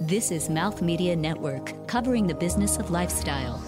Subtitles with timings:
[0.00, 3.60] This is Mouth Media Network, covering the business of lifestyle.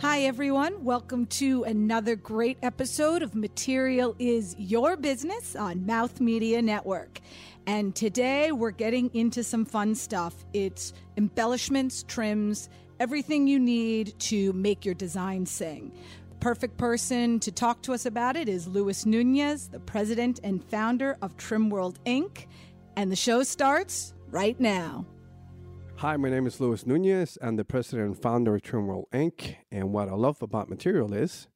[0.00, 0.82] Hi, everyone.
[0.82, 7.20] Welcome to another great episode of Material is Your Business on Mouth Media Network.
[7.68, 10.34] And today we're getting into some fun stuff.
[10.52, 12.68] It's embellishments, trims,
[12.98, 15.92] everything you need to make your design sing.
[16.40, 21.16] Perfect person to talk to us about it is Luis Nunez, the president and founder
[21.20, 22.46] of Trim World Inc.
[22.96, 25.04] And the show starts right now.
[25.96, 27.38] Hi, my name is Luis Nunez.
[27.42, 29.56] I'm the president and founder of Trim World Inc.
[29.72, 31.48] And what I love about material is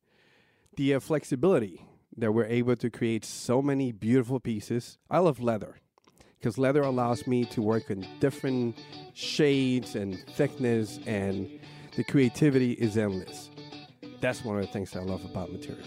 [0.76, 4.98] the uh, flexibility that we're able to create so many beautiful pieces.
[5.08, 5.76] I love leather
[6.40, 8.76] because leather allows me to work in different
[9.14, 11.48] shades and thickness, and
[11.94, 13.51] the creativity is endless.
[14.22, 15.84] That's one of the things I love about material.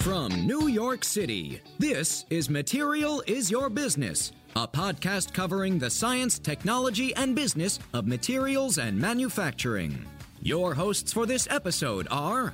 [0.00, 6.38] From New York City, this is Material is Your Business, a podcast covering the science,
[6.38, 10.04] technology, and business of materials and manufacturing.
[10.42, 12.52] Your hosts for this episode are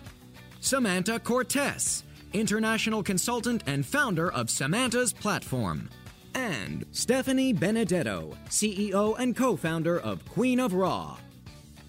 [0.60, 5.90] Samanta Cortes, international consultant and founder of Samanta's Platform,
[6.36, 11.16] and Stephanie Benedetto, CEO and co founder of Queen of Raw.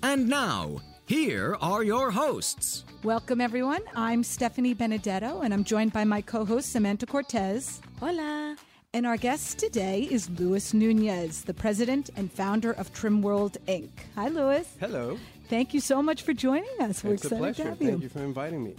[0.04, 2.86] And now, here are your hosts.
[3.04, 3.82] Welcome, everyone.
[3.94, 7.82] I'm Stephanie Benedetto, and I'm joined by my co host, Samanta Cortes.
[8.00, 8.56] Hola.
[8.94, 13.90] And our guest today is Luis Nunez, the president and founder of Trim World Inc.
[14.16, 14.70] Hi, Luis.
[14.80, 15.20] Hello.
[15.50, 17.04] Thank you so much for joining us.
[17.04, 17.64] We're it's a excited pleasure.
[17.64, 17.90] to have you.
[17.90, 18.76] Thank you for inviting me.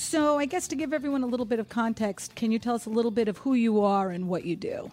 [0.00, 2.86] So, I guess to give everyone a little bit of context, can you tell us
[2.86, 4.90] a little bit of who you are and what you do?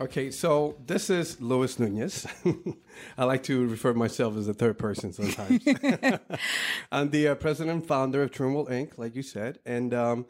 [0.00, 2.26] Okay, so this is Luis Nunez.
[3.16, 5.64] I like to refer to myself as the third person sometimes.
[6.92, 9.60] I'm the uh, president and founder of Trim World Inc., like you said.
[9.64, 10.26] And um,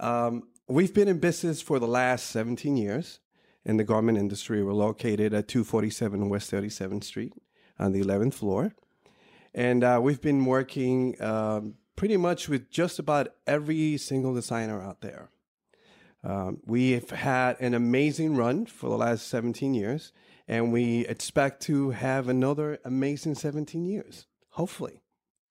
[0.00, 3.20] um, we've been in business for the last 17 years
[3.64, 4.64] in the garment industry.
[4.64, 7.34] We're located at 247 West 37th Street
[7.78, 8.74] on the 11th floor.
[9.54, 15.00] And uh, we've been working um, pretty much with just about every single designer out
[15.00, 15.30] there.
[16.22, 20.12] Um, we've had an amazing run for the last 17 years,
[20.46, 25.02] and we expect to have another amazing 17 years, hopefully.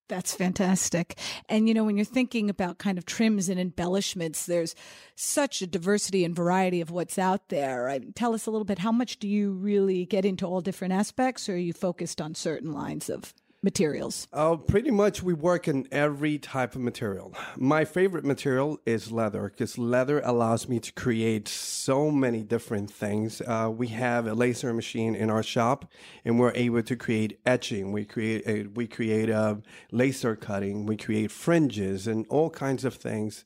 [0.09, 1.19] That's fantastic.
[1.47, 4.73] And you know, when you're thinking about kind of trims and embellishments, there's
[5.16, 7.88] such a diversity and variety of what's out there.
[7.88, 10.94] I, tell us a little bit, how much do you really get into all different
[10.94, 14.27] aspects, or are you focused on certain lines of materials?
[14.31, 17.33] Uh, pretty much, we work in every type of material.
[17.57, 23.41] My favorite material is leather because leather allows me to create so many different things.
[23.41, 25.91] Uh, we have a laser machine in our shop,
[26.23, 27.91] and we're able to create etching.
[27.91, 30.85] We create a, we create a laser cutting.
[30.85, 33.45] We create fringes and all kinds of things.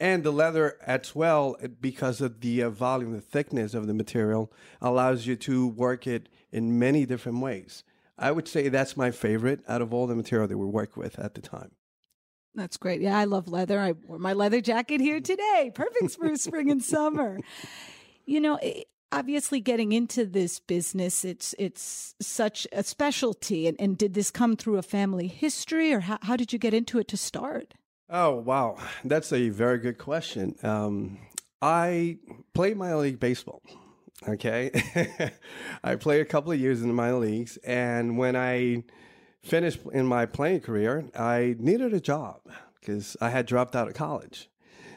[0.00, 4.52] And the leather as well, because of the uh, volume, the thickness of the material,
[4.80, 7.84] allows you to work it in many different ways.
[8.22, 11.18] I would say that's my favorite out of all the material that we work with
[11.18, 11.72] at the time.
[12.54, 13.00] That's great.
[13.00, 13.80] Yeah, I love leather.
[13.80, 15.72] I wore my leather jacket here today.
[15.74, 17.38] Perfect for spring and summer.
[18.24, 23.66] You know, eh, obviously getting into this business, it's it's such a specialty.
[23.66, 26.74] And, and did this come through a family history or how, how did you get
[26.74, 27.74] into it to start?
[28.08, 28.76] Oh, wow.
[29.04, 30.54] That's a very good question.
[30.62, 31.18] Um,
[31.62, 32.18] I
[32.54, 33.62] played minor league baseball.
[34.28, 34.70] Okay.
[35.84, 37.56] I played a couple of years in minor leagues.
[37.58, 38.84] And when I
[39.42, 42.40] finished in my playing career, I needed a job
[42.80, 44.48] because I had dropped out of college.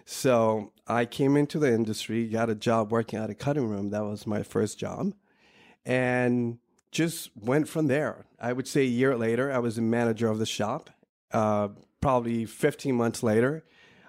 [0.05, 3.89] So I came into the industry, got a job working at a cutting room.
[3.89, 5.13] That was my first job.
[5.85, 6.59] And
[6.91, 8.25] just went from there.
[8.39, 10.89] I would say a year later, I was the manager of the shop.
[11.31, 11.69] Uh,
[11.99, 13.65] probably 15 months later,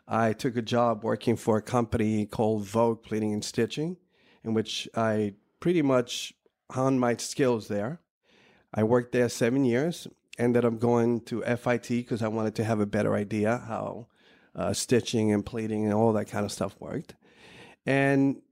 [0.07, 3.97] I took a job working for a company called Vogue Pleating and Stitching
[4.47, 6.33] in which I pretty much
[6.71, 8.01] honed my skills there.
[8.73, 10.07] I worked there seven years.
[10.39, 14.07] Ended up going to FIT because I wanted to have a better idea how
[14.55, 17.15] uh, stitching and pleating and all that kind of stuff worked.
[17.85, 18.43] And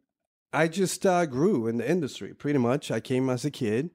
[0.53, 2.91] I just uh, grew in the industry pretty much.
[2.91, 3.91] I came as a kid.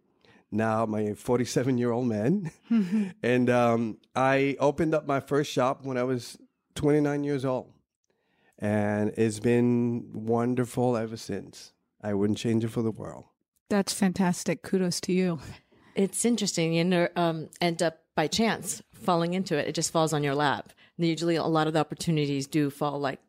[0.52, 2.52] Now I'm 47 year old man.
[3.24, 6.38] and um, I opened up my first shop when I was
[6.76, 7.72] 29 years old.
[8.58, 11.72] And it's been wonderful ever since.
[12.02, 13.26] I wouldn't change it for the world.
[13.70, 14.64] That's fantastic.
[14.64, 15.40] Kudos to you.
[15.96, 16.74] It's interesting.
[16.74, 19.68] You know, um, end up by chance falling into it.
[19.68, 20.72] It just falls on your lap.
[20.98, 23.20] And usually, a lot of the opportunities do fall like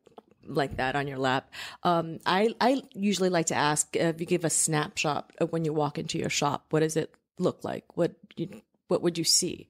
[0.47, 1.53] like that on your lap.
[1.83, 5.65] Um, I I usually like to ask uh, if you give a snapshot of when
[5.65, 6.67] you walk into your shop.
[6.71, 7.85] What does it look like?
[7.97, 9.69] What you, what would you see?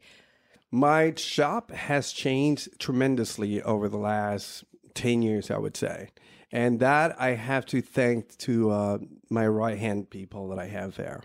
[0.70, 4.64] My shop has changed tremendously over the last
[4.94, 6.10] 10 years, I would say.
[6.52, 8.98] And that I have to thank to uh,
[9.28, 11.22] my right hand people that I have there.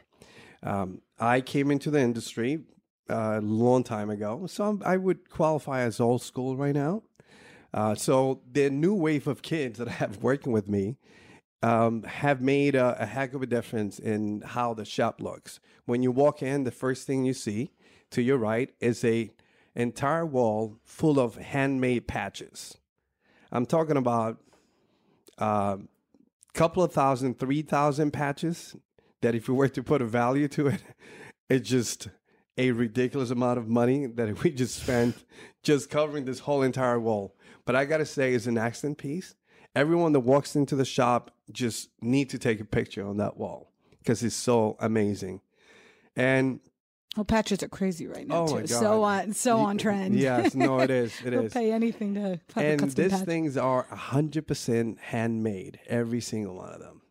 [0.61, 2.63] Um, I came into the industry
[3.09, 7.03] uh, a long time ago, so I'm, i would qualify as old school right now.
[7.73, 10.97] Uh, so the new wave of kids that I have working with me
[11.61, 15.59] um, have made a, a, heck of a difference in how the shop looks.
[15.85, 17.71] When you walk in, the first thing you see
[18.11, 19.31] to your right is a
[19.75, 22.77] entire wall full of handmade patches.
[23.51, 24.39] I'm talking about
[25.37, 25.77] a uh,
[26.53, 28.75] couple of thousand, three thousand patches
[29.21, 30.81] that if we were to put a value to it,
[31.49, 32.09] it's just
[32.57, 35.15] a ridiculous amount of money that we just spent
[35.63, 37.35] just covering this whole entire wall.
[37.65, 39.35] But I gotta say, it's an accent piece.
[39.75, 43.71] Everyone that walks into the shop just need to take a picture on that wall
[43.99, 45.41] because it's so amazing.
[46.15, 46.61] And
[47.15, 48.67] well, patches are crazy right now oh too.
[48.67, 50.15] So on, so on trend.
[50.25, 51.13] Yes, no, it is.
[51.25, 51.53] It is.
[51.53, 52.39] Pay anything to.
[52.55, 55.79] and these things are hundred percent handmade.
[55.87, 57.01] Every single one of them.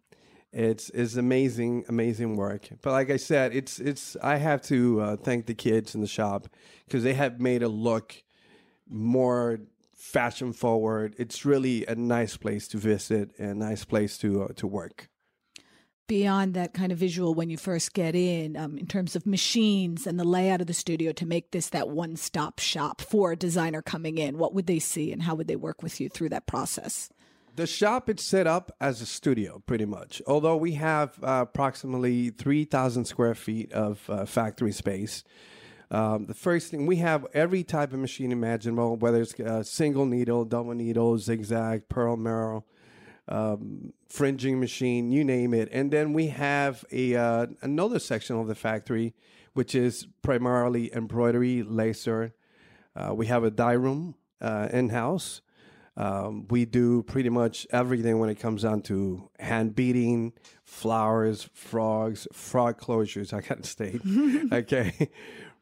[0.52, 2.68] It's it's amazing, amazing work.
[2.82, 4.16] But like I said, it's it's.
[4.22, 6.48] I have to uh, thank the kids in the shop
[6.86, 8.22] because they have made it look
[8.88, 9.60] more
[9.94, 11.14] fashion forward.
[11.18, 15.08] It's really a nice place to visit and a nice place to uh, to work
[16.06, 20.06] beyond that kind of visual when you first get in, um, in terms of machines
[20.06, 23.36] and the layout of the studio to make this that one stop shop for a
[23.36, 24.38] designer coming in?
[24.38, 27.10] What would they see and how would they work with you through that process?
[27.56, 30.20] The shop is set up as a studio, pretty much.
[30.26, 35.22] Although we have uh, approximately 3,000 square feet of uh, factory space.
[35.90, 40.06] Um, the first thing we have every type of machine imaginable, whether it's uh, single
[40.06, 42.64] needle, double needle, zigzag, pearl mirror,
[43.28, 45.68] um, fringing machine, you name it.
[45.72, 49.14] And then we have a uh, another section of the factory,
[49.54, 52.34] which is primarily embroidery, laser.
[52.96, 55.40] Uh, we have a dye room uh, in house.
[55.96, 60.32] Um, we do pretty much everything when it comes down to hand beading,
[60.64, 63.32] flowers, frogs, frog closures.
[63.32, 64.00] I got to state,
[64.52, 65.10] okay,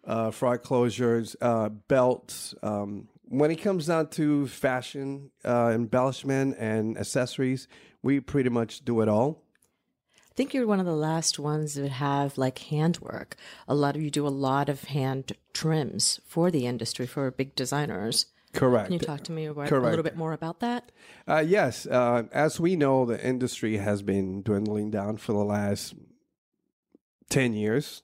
[0.07, 2.55] uh, frog closures, uh, belts.
[2.63, 7.67] Um, when it comes down to fashion, uh, embellishment, and accessories,
[8.03, 9.43] we pretty much do it all.
[10.15, 13.37] I think you're one of the last ones that have like handwork.
[13.67, 17.55] A lot of you do a lot of hand trims for the industry for big
[17.55, 18.27] designers.
[18.53, 18.89] Correct.
[18.89, 19.87] Can you talk to me about, Correct.
[19.87, 20.93] a little bit more about that?
[21.27, 21.87] Uh, yes.
[21.87, 25.95] Uh, as we know, the industry has been dwindling down for the last
[27.31, 28.03] 10 years.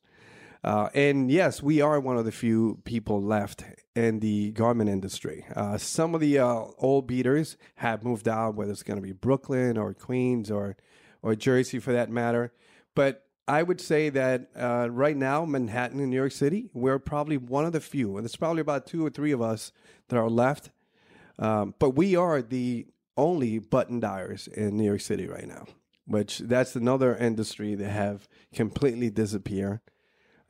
[0.64, 3.62] Uh, and yes, we are one of the few people left
[3.94, 5.44] in the garment industry.
[5.54, 9.12] Uh, some of the uh, old beaders have moved out, whether it's going to be
[9.12, 10.76] Brooklyn or Queens or
[11.20, 12.52] or Jersey for that matter.
[12.94, 17.36] But I would say that uh, right now, Manhattan in New York City, we're probably
[17.36, 19.72] one of the few, and there's probably about two or three of us
[20.08, 20.70] that are left.
[21.38, 22.86] Um, but we are the
[23.16, 25.64] only button dyers in New York City right now,
[26.06, 29.80] which that's another industry that have completely disappeared.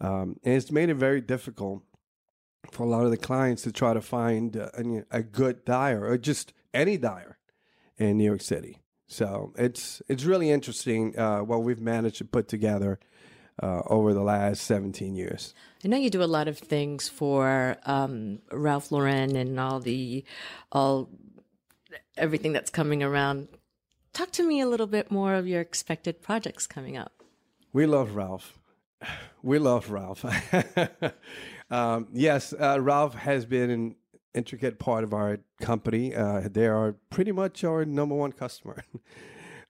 [0.01, 1.83] Um, and it's made it very difficult
[2.71, 6.19] for a lot of the clients to try to find a, a good dyer or
[6.19, 7.39] just any dyer
[7.97, 8.79] in New York City.
[9.07, 12.99] So it's it's really interesting uh, what we've managed to put together
[13.63, 15.55] uh, over the last 17 years.
[15.85, 20.25] I know you do a lot of things for um, Ralph Lauren and all the
[20.71, 21.09] all
[22.17, 23.49] everything that's coming around.
[24.13, 27.23] Talk to me a little bit more of your expected projects coming up.
[27.73, 28.59] We love Ralph.
[29.41, 30.25] We love Ralph.
[31.71, 33.97] um, yes, uh, Ralph has been an
[34.35, 36.15] intricate part of our company.
[36.15, 38.85] Uh, they are pretty much our number one customer.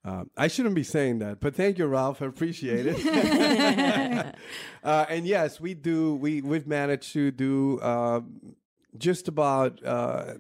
[0.05, 2.23] Um, I shouldn't be saying that, but thank you, Ralph.
[2.23, 2.97] I appreciate it.
[4.85, 6.15] uh, and yes, we do.
[6.15, 8.21] We we've managed to do uh,
[8.97, 10.35] just about uh,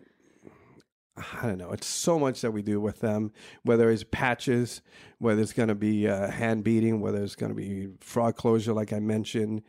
[1.18, 1.72] I don't know.
[1.72, 4.82] It's so much that we do with them, whether it's patches,
[5.18, 8.72] whether it's going to be uh, hand beading, whether it's going to be frog closure,
[8.72, 9.62] like I mentioned.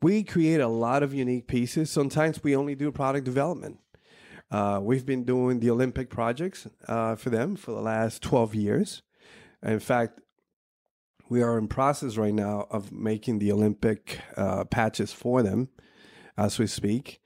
[0.00, 1.90] We create a lot of unique pieces.
[1.90, 3.78] Sometimes we only do product development.
[4.50, 9.02] Uh, we've been doing the Olympic projects uh, for them for the last 12 years.
[9.62, 10.20] In fact,
[11.28, 15.68] we are in process right now of making the Olympic uh, patches for them
[16.36, 17.20] as we speak.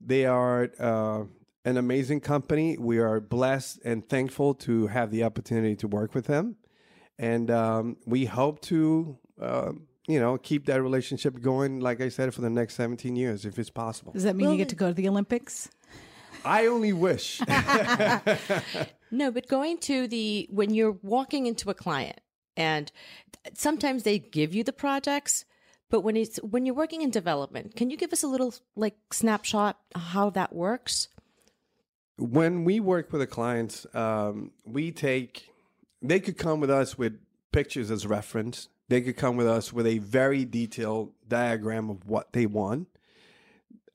[0.00, 1.24] They are uh,
[1.64, 2.78] an amazing company.
[2.78, 6.56] We are blessed and thankful to have the opportunity to work with them,
[7.18, 9.72] and um, we hope to, uh,
[10.06, 11.80] you know, keep that relationship going.
[11.80, 14.12] Like I said, for the next seventeen years, if it's possible.
[14.12, 15.68] Does that mean Well, you get to go to the Olympics?
[16.44, 17.40] I only wish.
[19.14, 22.18] No, but going to the when you're walking into a client
[22.56, 22.90] and
[23.52, 25.44] sometimes they give you the projects,
[25.90, 28.96] But when it's when you're working in development, can you give us a little like
[29.12, 31.08] snapshot how that works?
[32.18, 35.50] when we work with the clients, um, we take,
[36.00, 37.18] they could come with us with
[37.52, 38.68] pictures as reference.
[38.92, 42.88] They could come with us with a very detailed diagram of what they want.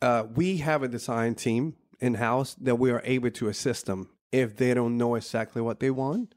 [0.01, 4.10] Uh, we have a design team in house that we are able to assist them
[4.32, 6.34] if they don't know exactly what they want.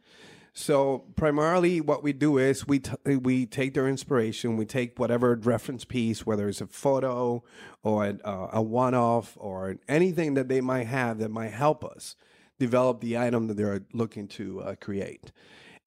[0.52, 5.34] So primarily, what we do is we t- we take their inspiration, we take whatever
[5.36, 7.42] reference piece, whether it's a photo
[7.82, 12.14] or a, uh, a one-off or anything that they might have that might help us
[12.58, 15.32] develop the item that they're looking to uh, create,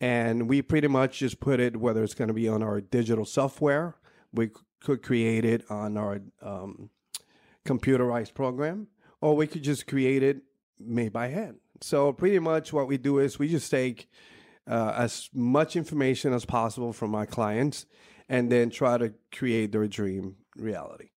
[0.03, 3.23] and we pretty much just put it whether it's going to be on our digital
[3.23, 3.95] software,
[4.33, 4.49] we
[4.81, 6.89] could create it on our um,
[7.65, 8.87] computerized program,
[9.21, 10.41] or we could just create it
[10.77, 11.55] made by hand.
[11.79, 14.09] So pretty much what we do is we just take
[14.67, 17.85] uh, as much information as possible from our clients
[18.27, 21.11] and then try to create their dream reality.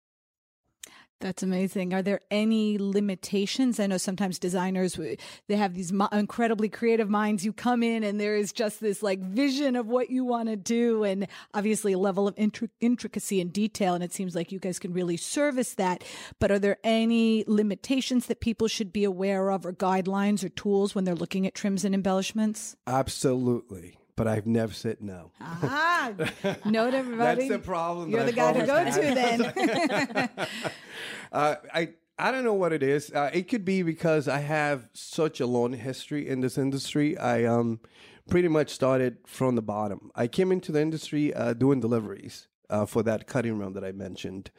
[1.22, 1.94] That's amazing.
[1.94, 3.80] Are there any limitations?
[3.80, 5.00] I know sometimes designers
[5.48, 7.46] they have these incredibly creative minds.
[7.46, 10.56] You come in and there is just this like vision of what you want to
[10.56, 13.94] do, and obviously a level of intric- intricacy and detail.
[13.94, 16.04] And it seems like you guys can really service that.
[16.40, 20.94] But are there any limitations that people should be aware of, or guidelines or tools
[20.94, 22.76] when they're looking at trims and embellishments?
[22.88, 25.32] Absolutely but I've never said no.
[25.42, 26.12] Ah,
[26.66, 27.48] note everybody.
[27.48, 28.10] That's the problem.
[28.10, 30.30] You're the guy to go to then.
[31.32, 33.12] uh, I I don't know what it is.
[33.12, 37.18] Uh, it could be because I have such a long history in this industry.
[37.18, 37.80] I um
[38.30, 40.12] pretty much started from the bottom.
[40.16, 43.92] I came into the industry uh, doing deliveries uh, for that cutting room that I
[43.92, 44.52] mentioned.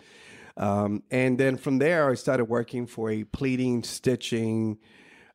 [0.57, 4.79] Um, and then from there, I started working for a pleating, stitching,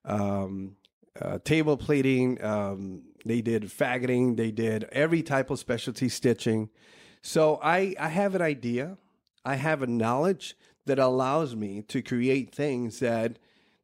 [0.05, 0.77] um,
[1.19, 4.37] uh, table pleating, um, they did faggoting.
[4.37, 6.69] They did every type of specialty stitching.
[7.21, 8.97] So I, I have an idea.
[9.45, 13.37] I have a knowledge that allows me to create things that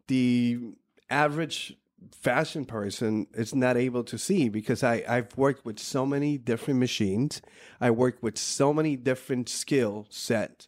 [0.07, 0.73] the
[1.09, 1.77] average
[2.11, 6.79] fashion person is not able to see because I, I've worked with so many different
[6.79, 7.41] machines.
[7.81, 10.67] I work with so many different skill set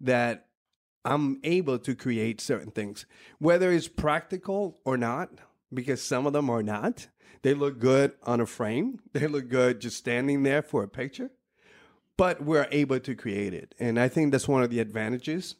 [0.00, 0.46] that
[1.04, 3.06] I'm able to create certain things,
[3.38, 5.30] whether it's practical or not,
[5.72, 7.06] because some of them are not.
[7.42, 9.00] They look good on a frame.
[9.12, 11.30] They look good just standing there for a picture.
[12.16, 13.74] But we're able to create it.
[13.78, 15.56] And I think that's one of the advantages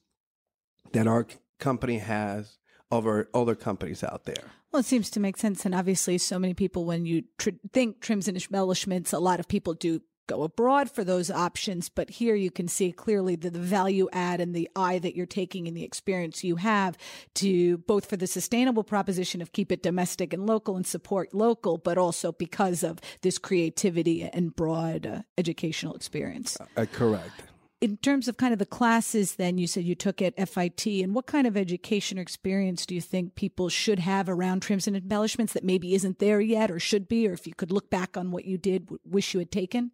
[0.92, 1.26] that our
[1.59, 2.59] company has
[2.90, 4.52] over other companies out there.
[4.73, 5.64] Well, it seems to make sense.
[5.64, 9.49] And obviously, so many people, when you tr- think trims and embellishments, a lot of
[9.49, 11.88] people do go abroad for those options.
[11.88, 15.26] But here you can see clearly the, the value add and the eye that you're
[15.26, 16.97] taking and the experience you have
[17.35, 21.78] to both for the sustainable proposition of keep it domestic and local and support local,
[21.78, 26.56] but also because of this creativity and broad uh, educational experience.
[26.76, 27.42] Uh, correct
[27.80, 31.14] in terms of kind of the classes then you said you took at FIT and
[31.14, 34.97] what kind of education or experience do you think people should have around trims and
[34.97, 38.16] embellishments that maybe isn't there yet or should be or if you could look back
[38.16, 39.90] on what you did wish you had taken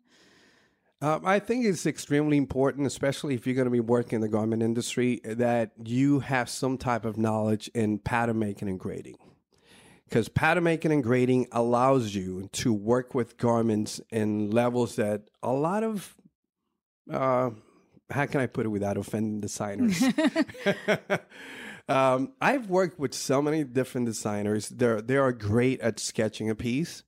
[1.03, 4.29] um, I think it's extremely important, especially if you're going to be working in the
[4.29, 9.17] garment industry, that you have some type of knowledge in pattern making and grading.
[10.05, 15.51] Because pattern making and grading allows you to work with garments in levels that a
[15.51, 16.15] lot of,
[17.11, 17.51] uh,
[18.09, 20.01] how can I put it without offending designers?
[21.89, 24.69] um, I've worked with so many different designers.
[24.69, 27.03] They're, they are great at sketching a piece,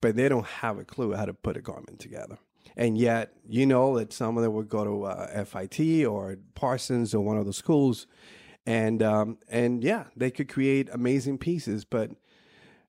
[0.00, 2.38] but they don't have a clue how to put a garment together.
[2.76, 7.14] And yet, you know that some of them would go to uh, FIT or Parsons
[7.14, 8.06] or one of the schools,
[8.64, 11.84] and um, and yeah, they could create amazing pieces.
[11.84, 12.12] But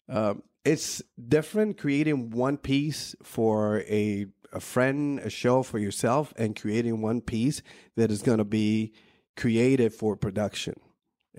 [0.07, 6.59] uh, it's different creating one piece for a a friend, a show for yourself, and
[6.59, 7.61] creating one piece
[7.95, 8.93] that is going to be
[9.37, 10.75] created for production.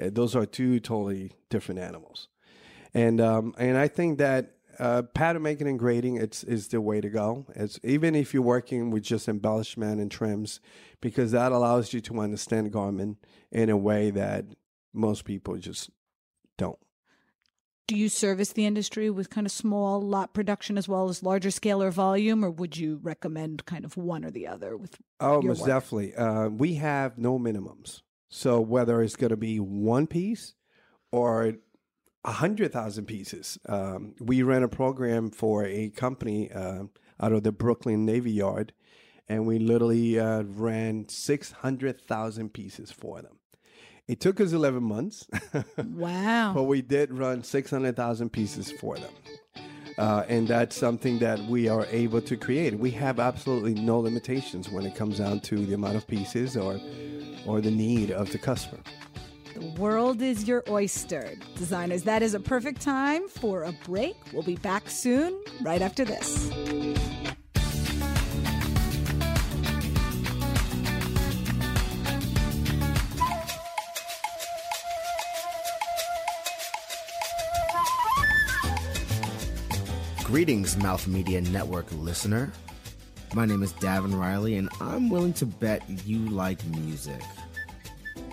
[0.01, 2.29] Uh, those are two totally different animals,
[2.95, 7.01] and um, and I think that uh, pattern making and grading it's is the way
[7.01, 7.47] to go.
[7.55, 10.61] It's even if you're working with just embellishment and trims,
[11.01, 13.19] because that allows you to understand garment
[13.51, 14.47] in a way that
[14.93, 15.91] most people just
[16.59, 16.79] don't.
[17.89, 21.51] Do you service the industry with kind of small lot production as well as larger
[21.51, 24.77] scale or volume, or would you recommend kind of one or the other?
[24.77, 25.69] With oh, most work?
[25.69, 26.15] definitely.
[26.15, 30.55] Uh, we have no minimums, so whether it's going to be one piece
[31.11, 31.55] or
[32.25, 33.59] a hundred thousand pieces.
[33.69, 36.85] Um, we ran a program for a company uh,
[37.21, 38.73] out of the Brooklyn Navy Yard,
[39.29, 43.39] and we literally uh, ran six hundred thousand pieces for them.
[44.09, 45.27] It took us eleven months.
[45.77, 46.53] wow!
[46.55, 49.13] but we did run six hundred thousand pieces for them.
[49.99, 52.79] Uh, and that's something that we are able to create.
[52.79, 56.81] We have absolutely no limitations when it comes down to the amount of pieces or,
[57.47, 58.81] or the need of the customer.
[59.63, 61.35] World is your oyster.
[61.55, 64.17] Designers, that is a perfect time for a break.
[64.33, 66.51] We'll be back soon, right after this.
[80.25, 82.51] Greetings, Mouth Media Network listener.
[83.33, 87.23] My name is Davin Riley, and I'm willing to bet you like music.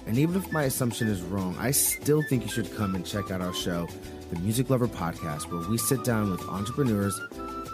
[0.10, 3.30] And even if my assumption is wrong, I still think you should come and check
[3.30, 3.88] out our show,
[4.32, 7.22] the Music Lover Podcast, where we sit down with entrepreneurs,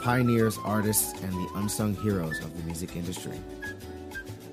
[0.03, 3.39] pioneers, artists, and the unsung heroes of the music industry.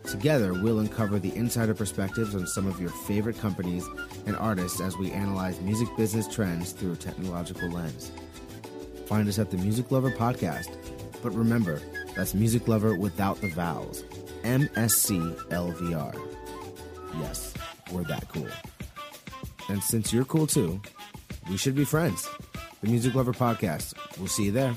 [0.04, 3.84] Together, we'll uncover the insider perspectives on some of your favorite companies
[4.26, 8.12] and artists as we analyze music business trends through a technological lens.
[9.06, 10.72] Find us at the Music Lover Podcast.
[11.20, 11.82] But remember,
[12.14, 14.04] that's Music Lover without the vowels.
[14.44, 16.14] M S C L V R.
[17.18, 17.52] Yes,
[17.92, 18.48] we're that cool.
[19.68, 20.80] And since you're cool too,
[21.48, 22.28] we should be friends.
[22.82, 23.94] The Music Lover Podcast.
[24.18, 24.74] We'll see you there.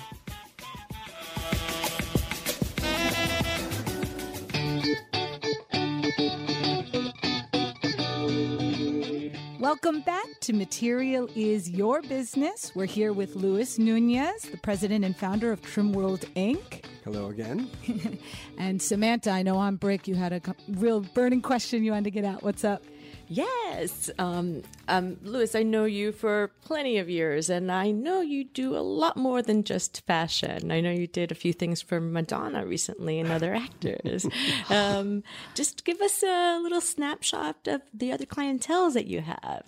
[9.59, 12.71] Welcome back to Material is Your Business.
[12.75, 16.85] We're here with Luis Nunez, the president and founder of Trim World Inc.
[17.03, 17.69] Hello again.
[18.57, 22.11] And Samanta, I know on break you had a real burning question you wanted to
[22.11, 22.41] get out.
[22.41, 22.83] What's up?
[23.27, 24.09] Yes.
[24.19, 28.75] Um, um, Lewis, I know you for plenty of years, and I know you do
[28.75, 30.71] a lot more than just fashion.
[30.71, 34.27] I know you did a few things for Madonna recently and other actors.
[34.69, 39.63] um, just give us a little snapshot of the other clientels that you have.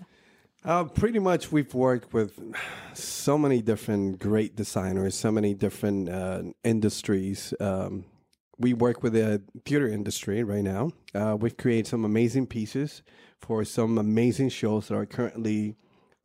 [0.64, 2.40] Uh, pretty much, we've worked with
[2.94, 7.54] so many different great designers, so many different uh, industries.
[7.60, 8.06] Um,
[8.58, 10.92] we work with the theater industry right now.
[11.14, 13.04] Uh, we've created some amazing pieces
[13.40, 15.76] for some amazing shows that are currently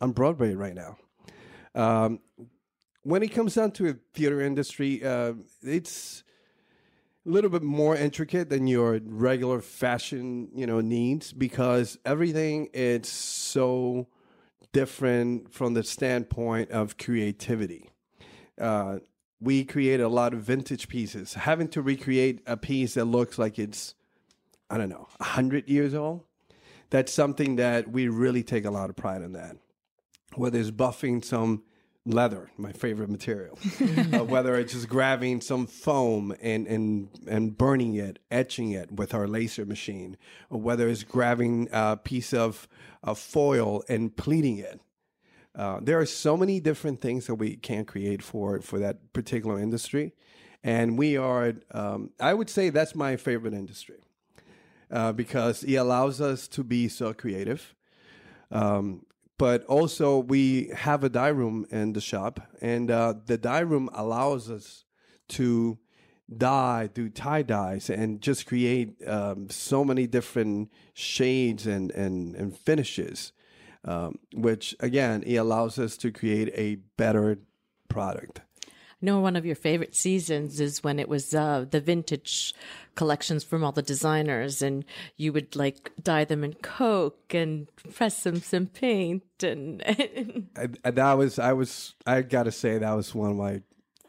[0.01, 0.97] on Broadway right now.
[1.75, 2.21] Um,
[3.03, 6.23] when it comes down to the theater industry, uh, it's
[7.27, 13.09] a little bit more intricate than your regular fashion, you know, needs because everything is
[13.09, 14.09] so
[14.73, 17.91] different from the standpoint of creativity.
[18.61, 18.99] Uh,
[19.41, 21.35] we create a lot of vintage pieces.
[21.35, 23.95] Having to recreate a piece that looks like it's,
[24.71, 26.25] I don't know, 100 years old,
[26.93, 29.57] that's something that we really take a lot of pride in that.
[30.35, 31.63] Whether it's buffing some
[32.05, 37.95] leather, my favorite material, uh, whether it's just grabbing some foam and, and, and burning
[37.95, 40.19] it, etching it with our laser machine,
[40.51, 42.69] or whether it's grabbing a piece of,
[43.03, 44.79] of foil and pleating it.
[45.55, 49.59] Uh, there are so many different things that we can create for for that particular
[49.59, 50.15] industry,
[50.65, 51.55] and we are.
[51.73, 53.97] Um, I would say that's my favorite industry
[54.93, 57.75] uh, because it allows us to be so creative.
[58.51, 59.07] Um,
[59.39, 63.89] but also, we have a dye room in the shop, and uh, the dye room
[63.93, 64.85] allows us
[65.31, 65.79] to
[66.37, 72.57] dye, do tie dyes, and just create um, so many different shades and and, and
[72.57, 73.33] finishes
[73.85, 77.39] um, which again it allows us to create a better
[77.89, 78.43] product.
[79.03, 82.55] I know one of your favorite seasons is when it was uh, the vintage
[82.95, 84.85] collections from all the designers, and
[85.17, 89.83] you would like dye them in Coke and press them some paint, and
[90.57, 93.63] And, and that was I was I got to say that was one of my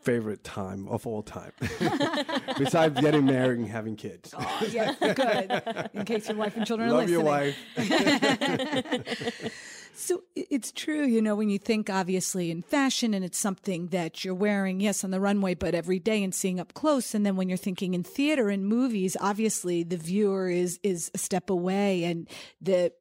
[0.03, 1.53] favorite time of all time.
[2.57, 4.33] Besides getting married and having kids.
[4.37, 5.89] Oh, yes, good.
[5.93, 7.55] In case your wife and children are Love your wife.
[9.95, 14.25] So it's true, you know, when you think obviously in fashion and it's something that
[14.25, 17.13] you're wearing, yes, on the runway, but every day and seeing up close.
[17.13, 21.17] And then when you're thinking in theater and movies, obviously the viewer is is a
[21.17, 22.27] step away and
[22.59, 22.91] the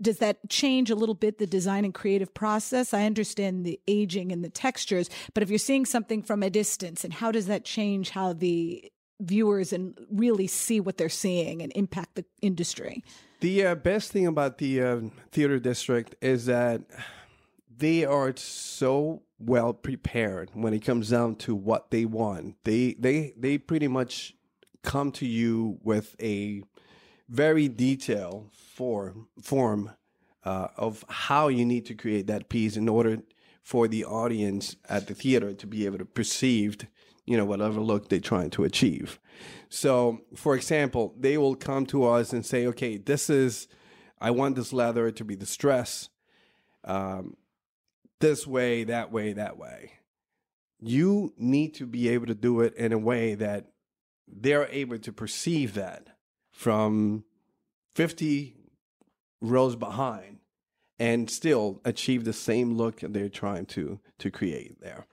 [0.00, 2.92] does that change a little bit the design and creative process?
[2.92, 7.02] I understand the aging and the textures, but if you're seeing something from a distance,
[7.02, 11.72] and how does that change how the viewers and really see what they're seeing and
[11.74, 13.02] impact the industry?
[13.40, 16.82] The uh, best thing about the uh, theater district is that
[17.76, 22.56] they are so well prepared when it comes down to what they want.
[22.64, 24.34] They they they pretty much
[24.82, 26.62] come to you with a
[27.28, 29.90] very detailed form form
[30.44, 33.18] uh, of how you need to create that piece in order
[33.62, 36.78] for the audience at the theater to be able to perceive
[37.26, 39.18] you know whatever look they're trying to achieve
[39.68, 43.68] so for example they will come to us and say okay this is
[44.20, 46.10] i want this leather to be distressed
[46.84, 47.36] um,
[48.20, 49.92] this way that way that way
[50.80, 53.66] you need to be able to do it in a way that
[54.28, 56.08] they're able to perceive that
[56.52, 57.24] from
[57.94, 58.54] 50
[59.40, 60.38] rows behind
[60.98, 65.06] and still achieve the same look they're trying to to create there.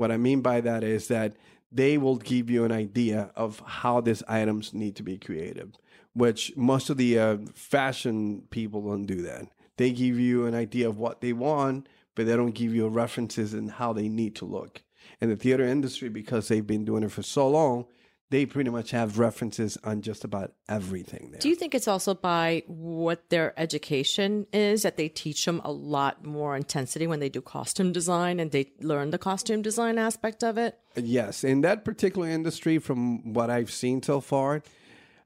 [0.00, 1.34] What I mean by that is that
[1.70, 5.76] they will give you an idea of how these items need to be created,
[6.14, 9.48] which most of the uh, fashion people don't do that.
[9.76, 13.52] They give you an idea of what they want, but they don't give you references
[13.52, 14.82] in how they need to look.
[15.20, 17.84] And the theater industry, because they've been doing it for so long,
[18.30, 21.40] they pretty much have references on just about everything there.
[21.40, 25.72] Do you think it's also by what their education is that they teach them a
[25.72, 30.44] lot more intensity when they do costume design and they learn the costume design aspect
[30.44, 30.78] of it?
[30.94, 34.62] Yes, in that particular industry, from what I've seen so far,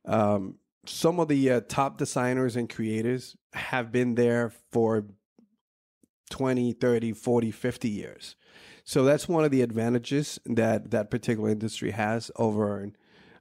[0.06, 5.04] um, some of the uh, top designers and creators have been there for
[6.30, 8.36] 20, 30, 40, 50 years.
[8.84, 12.90] So that's one of the advantages that that particular industry has over,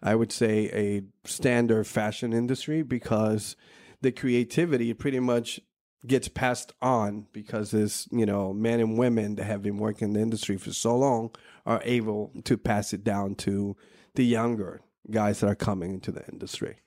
[0.02, 3.58] I would say, a standard fashion industry because
[4.02, 5.60] the creativity pretty much
[6.08, 10.14] gets passed on because this, you know, men and women that have been working in
[10.14, 11.32] the industry for so long
[11.66, 13.76] are able to pass it down to
[14.16, 16.78] the younger guys that are coming into the industry.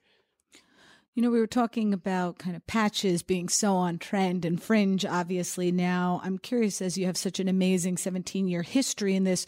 [1.17, 5.03] You know, we were talking about kind of patches being so on trend and fringe,
[5.07, 5.73] obviously.
[5.73, 9.47] Now, I'm curious, as you have such an amazing 17 year history in this,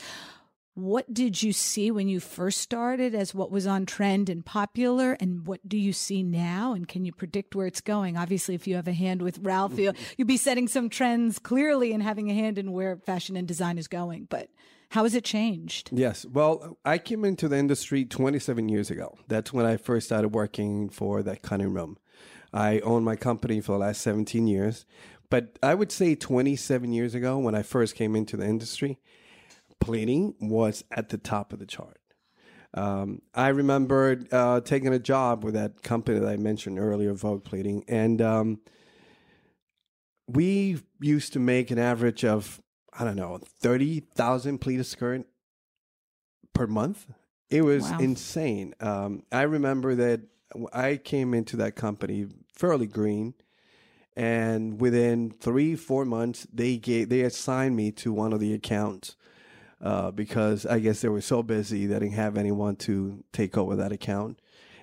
[0.73, 5.13] what did you see when you first started as what was on trend and popular?
[5.21, 6.73] And what do you see now?
[6.73, 8.17] And can you predict where it's going?
[8.17, 11.93] Obviously, if you have a hand with Ralph, you'll, you'll be setting some trends clearly
[11.93, 14.27] and having a hand in where fashion and design is going.
[14.31, 14.49] But
[14.91, 15.91] how has it changed?
[15.93, 16.25] Yes.
[16.25, 19.17] Well, I came into the industry 27 years ago.
[19.29, 21.99] That's when I first started working for that cutting room.
[22.53, 24.87] I owned my company for the last 17 years.
[25.31, 28.99] But I would say 27 years ago, when I first came into the industry,
[29.79, 32.01] pleating was at the top of the chart.
[32.75, 37.45] Um, I remember uh, taking a job with that company that I mentioned earlier, Vogue
[37.45, 38.61] Pleating, and um,
[40.27, 42.61] we used to make an average of
[42.99, 45.25] I don't know, 30,000 pleated skirt
[46.53, 47.07] per month.
[47.49, 47.99] It was wow.
[48.01, 48.75] insane.
[48.81, 50.23] Um, I remember that
[50.73, 53.35] I came into that company fairly green,
[54.17, 59.15] and within three, four months, they gave they assigned me to one of the accounts
[59.81, 63.77] uh, because I guess they were so busy they didn't have anyone to take over
[63.77, 64.41] that account,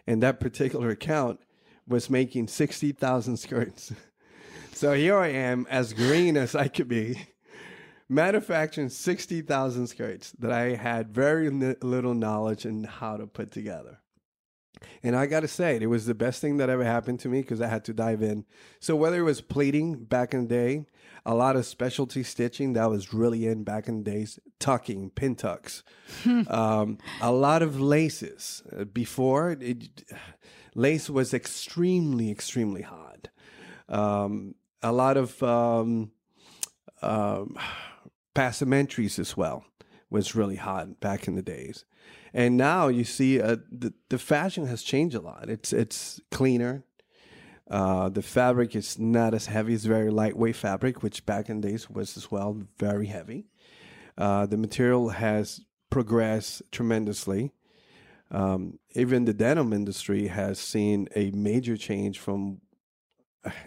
[0.07, 1.41] and that particular account
[1.87, 3.91] was making sixty thousand skirts.
[4.71, 7.27] so here I am, as green as I could be
[8.09, 13.99] manufacturing 60,000 skirts that I had very little knowledge in how to put together.
[15.03, 17.41] And I got to say, it was the best thing that ever happened to me
[17.41, 18.45] because I had to dive in.
[18.79, 20.85] So, whether it was pleating back in the day,
[21.25, 25.35] a lot of specialty stitching that was really in back in the days, tucking, pin
[25.35, 25.83] tucks,
[26.47, 28.63] um, a lot of laces.
[28.77, 30.03] Uh, before, it,
[30.75, 33.29] lace was extremely, extremely hot.
[33.87, 36.11] Um, a lot of um,
[38.35, 39.65] passementeries as well
[40.09, 41.85] was really hot back in the days.
[42.33, 45.49] And now you see uh, the the fashion has changed a lot.
[45.49, 46.83] It's it's cleaner.
[47.69, 49.73] Uh, the fabric is not as heavy.
[49.73, 53.47] It's very lightweight fabric, which back in days was as well very heavy.
[54.17, 57.51] Uh, the material has progressed tremendously.
[58.31, 62.61] Um, even the denim industry has seen a major change from.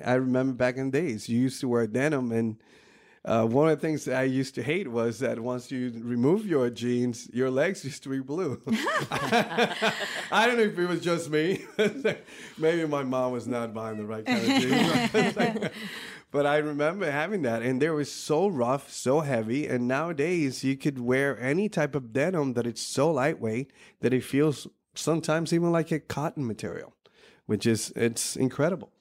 [0.04, 2.60] I remember back in the days, you used to wear denim and
[3.24, 6.46] uh, one of the things that I used to hate was that once you remove
[6.46, 8.60] your jeans, your legs used to be blue.
[9.10, 11.64] I don't know if it was just me.
[12.58, 15.70] Maybe my mom was not buying the right kind of jeans.
[16.30, 19.66] but I remember having that, and they were so rough, so heavy.
[19.66, 24.24] And nowadays, you could wear any type of denim that it's so lightweight that it
[24.24, 26.94] feels sometimes even like a cotton material,
[27.46, 28.92] which is it's incredible.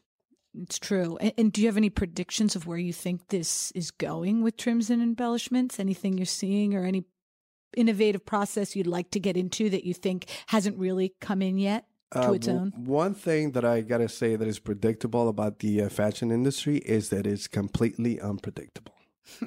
[0.64, 1.18] It's true.
[1.20, 4.58] And, and, do you have any predictions of where you think this is going with
[4.58, 5.80] trims and embellishments?
[5.80, 7.06] Anything you're seeing or any
[7.76, 11.86] innovative process you'd like to get into that you think hasn't really come in yet
[12.14, 12.74] to uh, its own?
[12.76, 16.78] One thing that I got to say that is predictable about the uh, fashion industry
[16.78, 18.94] is that it's completely unpredictable.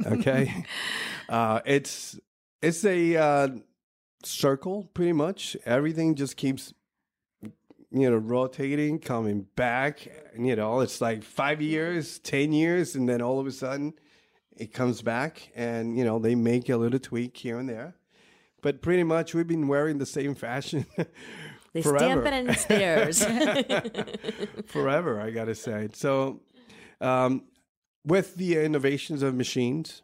[0.06, 0.64] Okay?
[1.28, 2.18] uh, it's
[2.62, 3.48] it's a uh,
[4.24, 5.56] circle pretty much.
[5.64, 6.74] Everything just keeps
[7.92, 10.06] you know, rotating, coming back.
[10.34, 13.94] And, you know, it's like five years, 10 years, and then all of a sudden
[14.56, 17.94] it comes back and, you know, they make a little tweak here and there.
[18.62, 20.86] But pretty much we've been wearing the same fashion.
[21.72, 22.22] they forever.
[22.22, 23.24] stamp it in stairs.
[24.66, 25.88] forever, I got to say.
[25.94, 26.40] So,
[27.00, 27.44] um,
[28.04, 30.02] with the innovations of machines,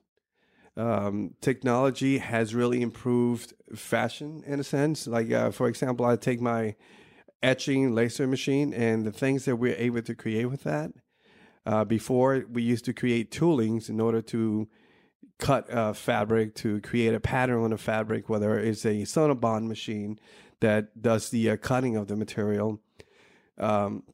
[0.77, 5.07] um, technology has really improved fashion in a sense.
[5.07, 6.75] Like, uh, for example, I take my
[7.42, 10.90] etching laser machine and the things that we're able to create with that.
[11.64, 14.68] Uh, before, we used to create toolings in order to
[15.38, 20.18] cut uh, fabric, to create a pattern on a fabric, whether it's a Sonobond machine
[20.61, 22.81] that does the uh, cutting of the material.
[23.59, 24.05] Um,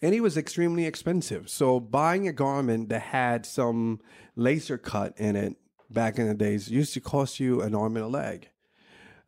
[0.00, 1.48] and it was extremely expensive.
[1.48, 4.00] So buying a garment that had some
[4.34, 5.56] laser cut in it
[5.90, 8.48] back in the days used to cost you an arm and a leg.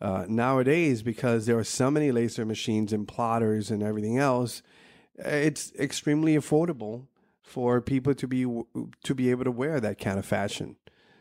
[0.01, 4.63] Uh, nowadays, because there are so many laser machines and plotters and everything else,
[5.17, 7.07] it's extremely affordable
[7.43, 8.45] for people to be
[9.03, 10.77] to be able to wear that kind of fashion.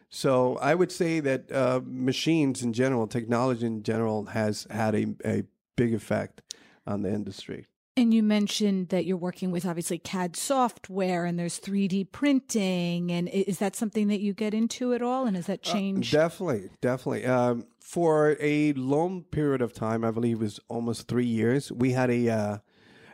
[0.10, 5.08] So I would say that uh, machines in general, technology in general, has had a,
[5.26, 5.44] a
[5.76, 6.42] big effect
[6.86, 7.66] on the industry.
[7.96, 13.12] And you mentioned that you're working with obviously CAD software and there's 3D printing.
[13.12, 15.28] And is that something that you get into at all?
[15.28, 16.12] And has that Uh, changed?
[16.12, 17.26] definitely, definitely.
[17.26, 21.92] Um, for a long period of time, I believe it was almost three years, we
[21.92, 22.58] had a uh,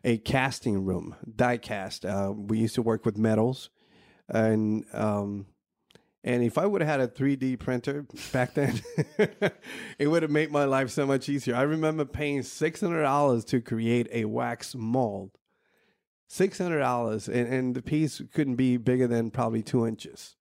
[0.06, 2.06] a casting room, die cast.
[2.06, 3.70] Uh, we used to work with metals,
[4.30, 5.48] and um,
[6.30, 8.80] and if I would have had a 3D printer back then,
[9.98, 11.56] it would have made my life so much easier.
[11.56, 15.32] I remember paying six hundred dollars to create a wax mold.
[16.28, 20.36] Six hundred dollars, and, and the piece couldn't be bigger than probably two inches.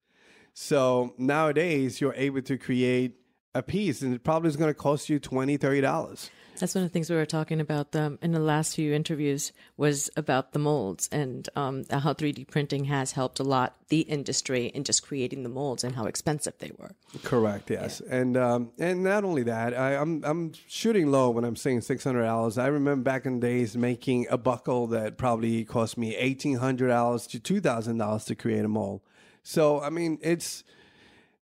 [0.52, 3.14] So nowadays, you're able to create
[3.54, 6.30] a piece, and it probably is going to cost you twenty, thirty dollars.
[6.58, 9.52] That's one of the things we were talking about um, in the last few interviews
[9.76, 14.66] was about the molds and um, how 3D printing has helped a lot the industry
[14.66, 16.92] in just creating the molds and how expensive they were.
[17.22, 17.70] Correct.
[17.70, 21.82] Yes, and um, and not only that, I, I'm I'm shooting low when I'm saying
[21.82, 22.58] six hundred dollars.
[22.58, 26.88] I remember back in the days making a buckle that probably cost me eighteen hundred
[26.88, 29.00] dollars to two thousand dollars to create a mold.
[29.42, 30.64] So I mean, it's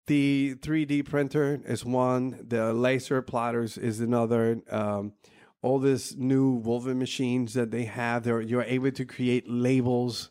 [0.07, 2.45] the 3D printer is one.
[2.47, 4.61] The laser plotters is another.
[4.69, 5.13] Um,
[5.61, 10.29] all this new woven machines that they have, they're, you're able to create labels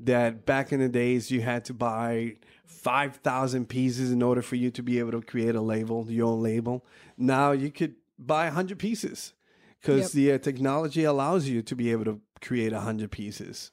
[0.00, 2.34] that back in the days you had to buy
[2.66, 6.42] 5,000 pieces in order for you to be able to create a label, your own
[6.42, 6.84] label.
[7.16, 9.34] Now you could buy 100 pieces
[9.80, 13.70] because the uh, technology allows you to be able to create 100 pieces.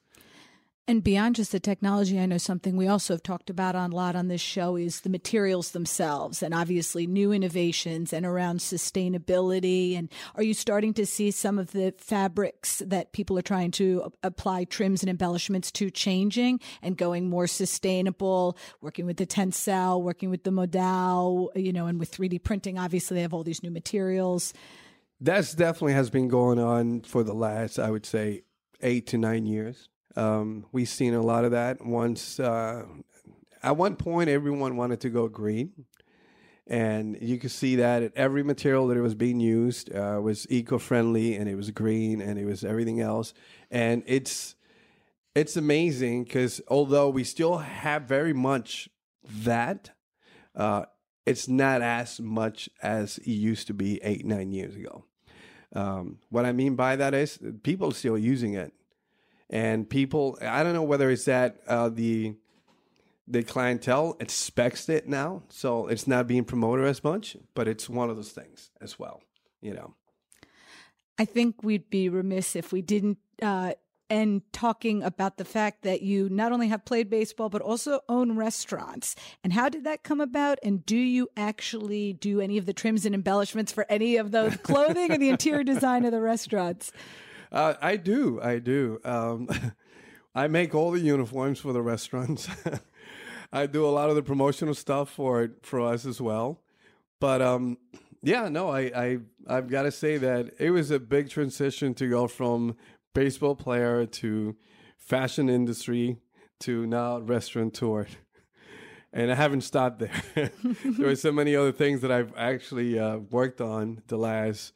[0.90, 4.16] And beyond just the technology, I know something we also have talked about a lot
[4.16, 9.96] on this show is the materials themselves and obviously new innovations and around sustainability.
[9.96, 14.12] And are you starting to see some of the fabrics that people are trying to
[14.24, 20.28] apply trims and embellishments to changing and going more sustainable, working with the Tencel, working
[20.28, 22.80] with the Modal, you know, and with 3D printing?
[22.80, 24.52] Obviously, they have all these new materials.
[25.20, 28.42] That's definitely has been going on for the last, I would say,
[28.82, 29.89] eight to nine years.
[30.16, 31.84] Um, we've seen a lot of that.
[31.84, 32.84] Once, uh,
[33.62, 35.72] at one point, everyone wanted to go green,
[36.66, 41.36] and you could see that at every material that was being used uh, was eco-friendly,
[41.36, 43.34] and it was green, and it was everything else.
[43.70, 44.56] And it's
[45.34, 48.88] it's amazing because although we still have very much
[49.22, 49.90] that,
[50.56, 50.86] uh,
[51.24, 55.04] it's not as much as it used to be eight nine years ago.
[55.72, 58.72] Um, what I mean by that is people are still using it
[59.50, 62.34] and people i don't know whether it's that uh, the
[63.28, 68.08] the clientele expects it now so it's not being promoted as much but it's one
[68.08, 69.22] of those things as well
[69.60, 69.94] you know
[71.20, 73.74] I think we'd be remiss if we didn't uh,
[74.08, 78.36] end talking about the fact that you not only have played baseball, but also own
[78.36, 79.14] restaurants.
[79.44, 80.58] And how did that come about?
[80.62, 84.58] And do you actually do any of the trims and embellishments for any of the
[84.62, 86.90] clothing and the interior design of the restaurants?
[87.52, 89.00] Uh, i do i do.
[89.04, 89.48] Um,
[90.34, 92.48] i make all the uniforms for the restaurants.
[93.52, 96.60] I do a lot of the promotional stuff for for us as well.
[97.18, 97.78] But um
[98.22, 102.08] yeah no i i i've got to say that it was a big transition to
[102.08, 102.76] go from
[103.14, 104.56] baseball player to
[104.98, 106.18] fashion industry
[106.58, 108.06] to now restaurateur
[109.12, 110.50] and i haven't stopped there.
[110.84, 114.74] There are so many other things that i've actually uh, worked on the last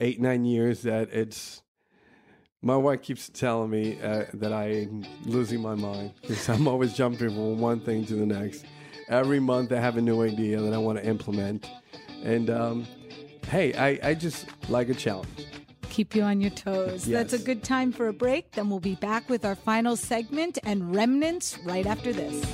[0.00, 1.62] eight nine years that it's
[2.62, 7.28] my wife keeps telling me uh, that I'm losing my mind because I'm always jumping
[7.28, 8.64] from one thing to the next.
[9.08, 11.68] Every month I have a new idea that I want to implement.
[12.22, 12.86] And um,
[13.48, 15.46] hey, I, I just like a challenge.
[15.88, 17.04] Keep you on your toes.
[17.04, 18.52] That's a good time for a break.
[18.52, 22.44] Then we'll be back with our final segment and remnants right after this.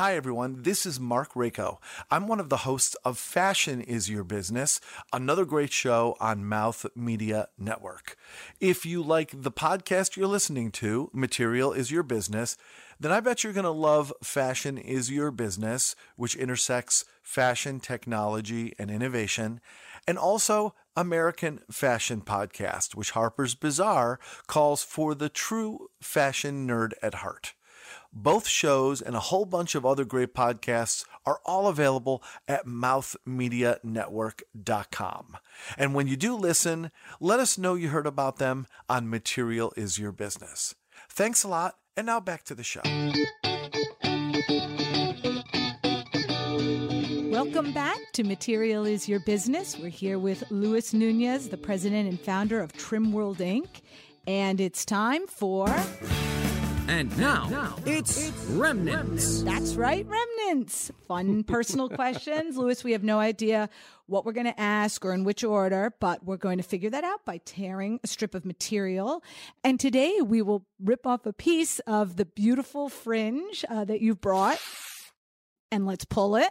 [0.00, 0.62] Hi, everyone.
[0.62, 1.76] This is Mark Rako.
[2.10, 4.80] I'm one of the hosts of Fashion is Your Business,
[5.12, 8.16] another great show on Mouth Media Network.
[8.60, 12.56] If you like the podcast you're listening to, Material is Your Business,
[12.98, 18.72] then I bet you're going to love Fashion is Your Business, which intersects fashion, technology,
[18.78, 19.60] and innovation,
[20.08, 27.16] and also American Fashion Podcast, which Harper's Bazaar calls for the true fashion nerd at
[27.16, 27.52] heart.
[28.12, 35.36] Both shows and a whole bunch of other great podcasts are all available at mouthmedianetwork.com.
[35.78, 39.96] And when you do listen, let us know you heard about them on Material is
[39.98, 40.74] Your Business.
[41.08, 42.80] Thanks a lot, and now back to the show.
[47.30, 49.78] Welcome back to Material is Your Business.
[49.78, 53.68] We're here with Louis Nunez, the president and founder of Trim World Inc.
[54.26, 55.68] And it's time for.
[56.90, 59.44] And now, it's Remnants.
[59.44, 60.90] That's right, remnants.
[61.06, 62.56] Fun personal questions.
[62.56, 63.70] Louis, we have no idea
[64.06, 67.04] what we're going to ask or in which order, but we're going to figure that
[67.04, 69.22] out by tearing a strip of material.
[69.62, 74.20] And today we will rip off a piece of the beautiful fringe uh, that you've
[74.20, 74.58] brought.
[75.70, 76.50] And let's pull it.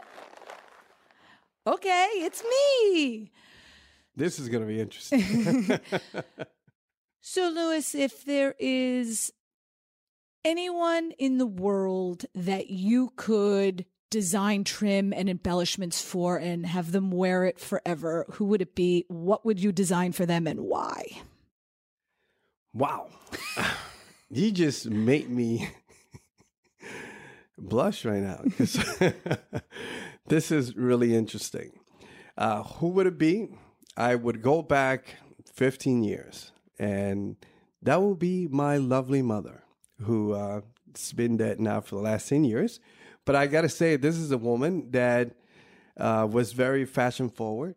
[1.67, 3.29] Okay, it's me.
[4.15, 5.81] This is going to be interesting.
[7.21, 9.31] So, Louis, if there is
[10.45, 17.11] anyone in the world that you could design trim and embellishments for and have them
[17.11, 19.05] wear it forever, who would it be?
[19.07, 21.05] What would you design for them and why?
[22.73, 23.07] wow.
[24.29, 25.69] you just make me
[27.57, 28.77] blush right now 'cause
[30.27, 31.71] this is really interesting.
[32.37, 33.49] Uh, who would it be?
[33.97, 35.15] I would go back
[35.53, 37.35] 15 years, and
[37.81, 39.63] that would be my lovely mother,
[40.01, 40.61] who uh,
[40.95, 42.79] has been dead now for the last 10 years.
[43.25, 45.31] But I got to say, this is a woman that
[45.97, 47.75] uh, was very fashion forward,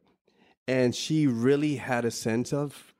[0.66, 2.92] and she really had a sense of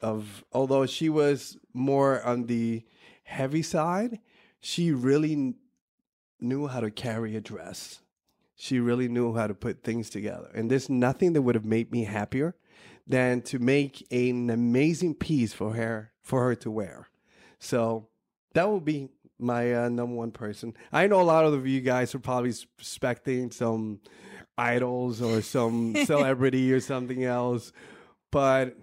[0.00, 2.82] of although she was more on the
[3.24, 4.18] heavy side,
[4.58, 5.54] she really kn-
[6.40, 8.00] knew how to carry a dress.
[8.56, 10.50] She really knew how to put things together.
[10.54, 12.54] And there's nothing that would have made me happier
[13.06, 17.08] than to make an amazing piece for her for her to wear.
[17.58, 18.08] So
[18.54, 19.08] that would be
[19.38, 20.74] my uh, number one person.
[20.92, 24.00] I know a lot of you guys are probably s- expecting some
[24.58, 27.72] idols or some celebrity or something else,
[28.30, 28.76] but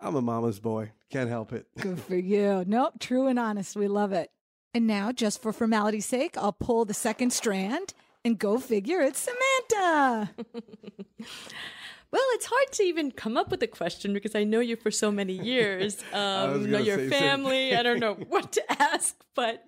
[0.00, 0.92] I'm a mama's boy.
[1.10, 1.66] Can't help it.
[1.80, 2.64] Good for you.
[2.66, 3.76] Nope, true and honest.
[3.76, 4.30] We love it.
[4.74, 7.92] And now, just for formality's sake, I'll pull the second strand
[8.24, 10.28] and go figure it's Samanta.
[12.40, 15.12] It's hard to even come up with a question because I know you for so
[15.12, 15.98] many years.
[16.14, 17.76] Um, know your family.
[17.80, 19.66] I don't know what to ask, but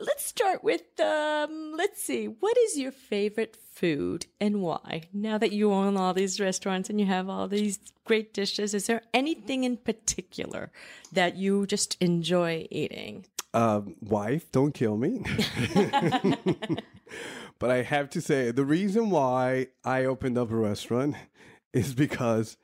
[0.00, 2.26] let's start with um, let's see.
[2.26, 5.02] What is your favorite food and why?
[5.12, 8.86] Now that you own all these restaurants and you have all these great dishes, is
[8.86, 10.72] there anything in particular
[11.12, 13.26] that you just enjoy eating?
[13.52, 15.22] um, wife, don't kill me.
[17.60, 21.14] but I have to say, the reason why I opened up a restaurant
[21.74, 22.56] is because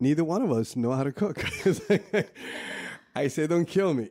[0.00, 1.44] neither one of us know how to cook.
[3.14, 4.08] I say, don't kill me.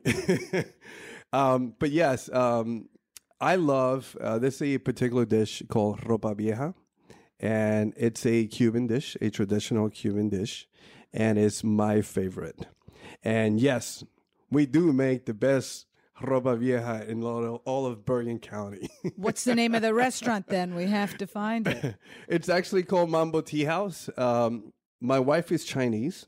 [1.32, 2.88] um, but yes, um,
[3.40, 6.74] I love uh, this is a particular dish called ropa vieja,
[7.40, 10.68] and it's a Cuban dish, a traditional Cuban dish,
[11.12, 12.66] and it's my favorite.
[13.22, 14.04] And yes,
[14.50, 15.86] we do make the best
[16.20, 18.88] ropa vieja in all of, Bergen County.
[19.16, 20.74] What's the name of the restaurant then?
[20.74, 21.96] We have to find it.
[22.28, 24.08] it's actually called Mambo Tea House.
[24.16, 26.26] Um, my wife is Chinese.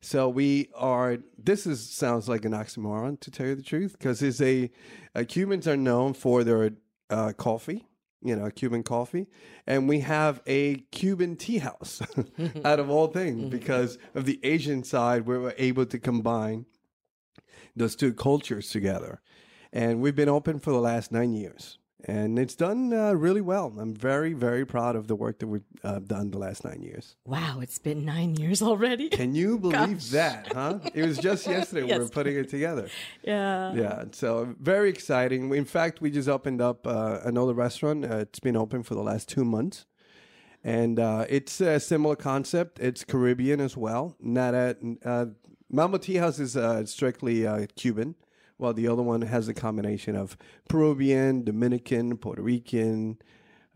[0.00, 1.18] So we are.
[1.36, 4.70] This is sounds like an oxymoron to tell you the truth, because it's a,
[5.14, 6.70] uh, Cubans are known for their
[7.10, 7.86] uh, coffee,
[8.22, 9.26] you know, Cuban coffee,
[9.66, 12.00] and we have a Cuban tea house
[12.64, 16.64] out of all things because of the Asian side, we were able to combine
[17.76, 19.20] those two cultures together.
[19.72, 21.78] And we've been open for the last nine years.
[22.06, 23.74] And it's done uh, really well.
[23.78, 27.14] I'm very, very proud of the work that we've uh, done the last nine years.
[27.26, 29.10] Wow, it's been nine years already.
[29.10, 30.08] Can you believe Gosh.
[30.08, 30.78] that, huh?
[30.94, 32.88] It was just yesterday we were putting it together.
[33.22, 33.74] yeah.
[33.74, 35.54] Yeah, so very exciting.
[35.54, 38.04] In fact, we just opened up uh, another restaurant.
[38.06, 39.84] Uh, it's been open for the last two months.
[40.64, 42.78] And uh, it's a similar concept.
[42.80, 44.16] It's Caribbean as well.
[44.20, 45.26] Not at uh,
[45.70, 48.14] Mambo Tea House is uh, strictly uh, Cuban,
[48.60, 50.36] while the other one has a combination of
[50.68, 53.18] Peruvian, Dominican, Puerto Rican.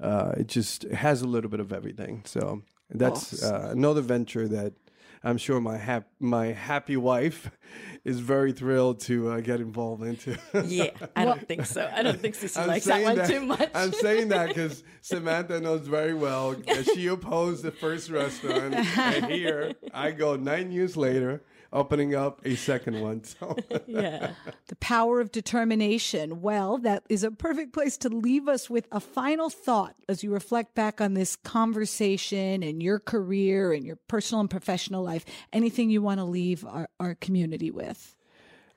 [0.01, 2.23] Uh, it just has a little bit of everything.
[2.27, 4.75] So that's uh, another venture that
[5.23, 7.51] I'm sure my hap- my happy wife
[8.05, 10.37] is very thrilled to uh, get involved into.
[10.67, 11.91] Yeah, I don't think so.
[11.93, 13.71] I don't think Cece I'm likes that one too much.
[13.75, 16.53] I'm saying that because Samanta knows very well.
[16.53, 21.43] that She opposed the first restaurant, and here I go nine years later,
[21.75, 23.25] opening up a second one.
[23.25, 23.57] So
[23.87, 24.33] yeah.
[24.69, 26.41] The power of determination.
[26.41, 30.33] Well, that is a perfect place to leave us with a final thought as you
[30.33, 35.27] reflect back on this conversation and your career and your personal and professional life.
[35.53, 38.15] Anything you want to leave our, our community with?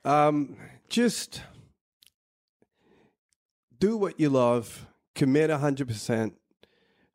[0.04, 0.56] um,
[0.88, 1.42] just
[3.78, 6.32] do what you love, commit 100%.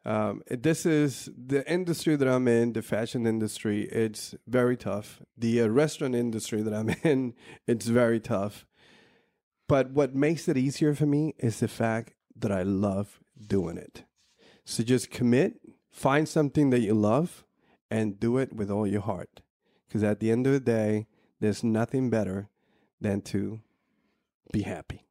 [0.06, 3.84] Um, this is the industry that I'm in, the fashion industry.
[3.84, 5.22] It's very tough.
[5.38, 7.34] The uh, restaurant industry that I'm in,
[7.68, 8.66] it's very tough.
[9.68, 14.04] But what makes it easier for me is the fact that I love doing it.
[14.66, 17.46] So just commit, find something that you love,
[17.90, 19.42] and do it with all your heart.
[19.88, 21.08] Because at the end of the day,
[21.40, 22.50] there's nothing better
[23.00, 23.62] than to
[24.52, 25.06] be happy.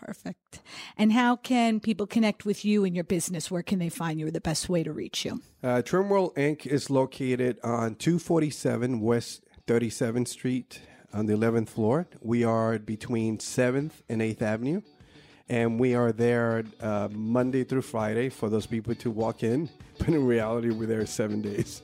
[0.00, 0.60] Perfect.
[0.96, 3.50] And how can people connect with you and your business?
[3.50, 4.28] Where can they find you?
[4.28, 5.42] Or the best way to reach you?
[5.62, 6.66] Uh, Trimworld Inc.
[6.66, 10.80] is located on 247 West 37th Street
[11.12, 12.06] on the 11th floor.
[12.20, 14.82] We are between 7th and 8th Avenue.
[15.48, 19.68] And we are there uh, Monday through Friday for those people to walk in.
[19.98, 21.82] But in reality, we're there seven days.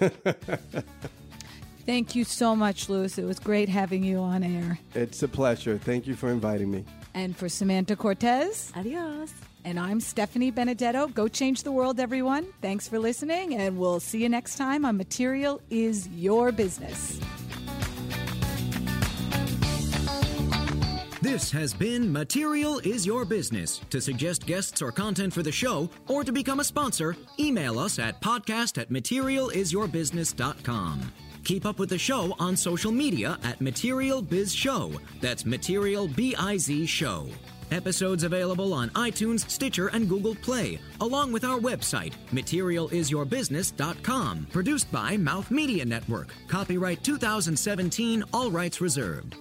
[1.84, 3.18] Thank you so much, Louis.
[3.18, 4.78] It was great having you on air.
[4.94, 5.76] it's a pleasure.
[5.76, 6.86] Thank you for inviting me.
[7.14, 9.32] And for Samanta Cortes, Adios.
[9.64, 11.08] and I'm Stephanie Benedetto.
[11.08, 12.46] Go change the world, everyone.
[12.62, 17.18] Thanks for listening, and we'll see you next time on Material is Your Business.
[21.22, 23.78] This has been Material is Your Business.
[23.90, 27.98] To suggest guests or content for the show, or to become a sponsor, email us
[27.98, 31.12] at podcast at materialisyourbusiness.com.
[31.50, 34.92] Keep up with the show on social media at Material Biz Show.
[35.20, 37.26] That's Material B I Z Show.
[37.72, 44.46] Episodes available on iTunes, Stitcher, and Google Play, along with our website, materialisyourbusiness.com.
[44.52, 46.32] Produced by Mouth Media Network.
[46.46, 49.34] Copyright 2017, all rights reserved.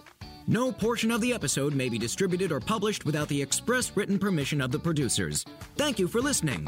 [0.48, 4.62] No portion of the episode may be distributed or published without the express written permission
[4.62, 5.46] of the producers.
[5.76, 6.68] Thank you for listening.